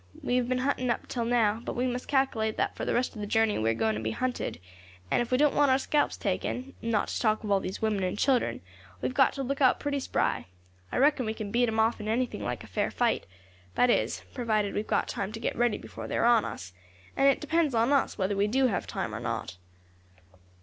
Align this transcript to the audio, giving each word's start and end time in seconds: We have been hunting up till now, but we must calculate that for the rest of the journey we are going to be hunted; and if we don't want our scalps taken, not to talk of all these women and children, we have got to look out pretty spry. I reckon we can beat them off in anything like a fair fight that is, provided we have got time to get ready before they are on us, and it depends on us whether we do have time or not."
We 0.23 0.37
have 0.37 0.49
been 0.49 0.57
hunting 0.57 0.89
up 0.89 1.05
till 1.07 1.25
now, 1.25 1.61
but 1.63 1.75
we 1.75 1.85
must 1.85 2.07
calculate 2.07 2.57
that 2.57 2.75
for 2.75 2.85
the 2.85 2.93
rest 2.95 3.13
of 3.13 3.21
the 3.21 3.27
journey 3.27 3.59
we 3.59 3.69
are 3.69 3.75
going 3.75 3.93
to 3.93 4.01
be 4.01 4.09
hunted; 4.09 4.59
and 5.11 5.21
if 5.21 5.29
we 5.29 5.37
don't 5.37 5.53
want 5.53 5.69
our 5.69 5.77
scalps 5.77 6.17
taken, 6.17 6.73
not 6.81 7.09
to 7.09 7.21
talk 7.21 7.43
of 7.43 7.51
all 7.51 7.59
these 7.59 7.83
women 7.83 8.01
and 8.03 8.17
children, 8.17 8.61
we 8.99 9.07
have 9.07 9.13
got 9.13 9.33
to 9.33 9.43
look 9.43 9.61
out 9.61 9.79
pretty 9.79 9.99
spry. 9.99 10.47
I 10.91 10.97
reckon 10.97 11.27
we 11.27 11.35
can 11.35 11.51
beat 11.51 11.67
them 11.67 11.79
off 11.79 11.99
in 11.99 12.07
anything 12.07 12.41
like 12.43 12.63
a 12.63 12.67
fair 12.67 12.89
fight 12.89 13.27
that 13.75 13.91
is, 13.91 14.23
provided 14.33 14.73
we 14.73 14.79
have 14.79 14.87
got 14.87 15.07
time 15.07 15.31
to 15.33 15.39
get 15.39 15.55
ready 15.55 15.77
before 15.77 16.07
they 16.07 16.17
are 16.17 16.25
on 16.25 16.45
us, 16.45 16.73
and 17.15 17.27
it 17.27 17.39
depends 17.39 17.75
on 17.75 17.91
us 17.93 18.17
whether 18.17 18.35
we 18.35 18.47
do 18.47 18.65
have 18.65 18.87
time 18.87 19.13
or 19.13 19.19
not." 19.19 19.57